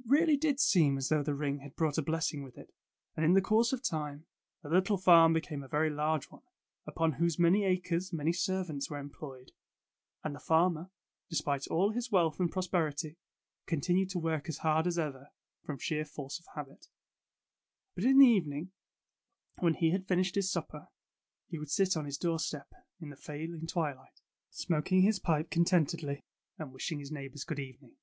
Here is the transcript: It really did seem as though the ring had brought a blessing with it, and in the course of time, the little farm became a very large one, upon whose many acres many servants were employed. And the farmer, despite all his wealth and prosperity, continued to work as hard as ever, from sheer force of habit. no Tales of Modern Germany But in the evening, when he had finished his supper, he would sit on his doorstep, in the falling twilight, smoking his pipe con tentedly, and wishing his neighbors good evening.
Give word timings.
It 0.00 0.04
really 0.06 0.36
did 0.36 0.60
seem 0.60 0.98
as 0.98 1.08
though 1.08 1.22
the 1.22 1.34
ring 1.34 1.60
had 1.60 1.74
brought 1.74 1.96
a 1.96 2.02
blessing 2.02 2.42
with 2.42 2.58
it, 2.58 2.74
and 3.16 3.24
in 3.24 3.32
the 3.32 3.40
course 3.40 3.72
of 3.72 3.82
time, 3.82 4.26
the 4.62 4.68
little 4.68 4.98
farm 4.98 5.32
became 5.32 5.62
a 5.62 5.66
very 5.68 5.88
large 5.88 6.26
one, 6.30 6.42
upon 6.86 7.12
whose 7.12 7.38
many 7.38 7.64
acres 7.64 8.12
many 8.12 8.34
servants 8.34 8.90
were 8.90 8.98
employed. 8.98 9.52
And 10.22 10.34
the 10.34 10.40
farmer, 10.40 10.90
despite 11.30 11.66
all 11.68 11.90
his 11.92 12.10
wealth 12.12 12.38
and 12.38 12.52
prosperity, 12.52 13.16
continued 13.64 14.10
to 14.10 14.18
work 14.18 14.46
as 14.50 14.58
hard 14.58 14.86
as 14.86 14.98
ever, 14.98 15.30
from 15.64 15.78
sheer 15.78 16.04
force 16.04 16.38
of 16.38 16.44
habit. 16.54 16.68
no 16.68 16.74
Tales 16.74 16.84
of 16.84 17.96
Modern 17.96 17.96
Germany 17.96 17.96
But 17.96 18.04
in 18.04 18.18
the 18.18 18.36
evening, 18.56 18.72
when 19.60 19.74
he 19.80 19.90
had 19.92 20.06
finished 20.06 20.34
his 20.34 20.52
supper, 20.52 20.88
he 21.48 21.58
would 21.58 21.70
sit 21.70 21.96
on 21.96 22.04
his 22.04 22.18
doorstep, 22.18 22.68
in 23.00 23.08
the 23.08 23.16
falling 23.16 23.66
twilight, 23.66 24.20
smoking 24.50 25.00
his 25.00 25.18
pipe 25.18 25.50
con 25.50 25.64
tentedly, 25.64 26.24
and 26.58 26.74
wishing 26.74 26.98
his 26.98 27.10
neighbors 27.10 27.44
good 27.44 27.58
evening. 27.58 27.96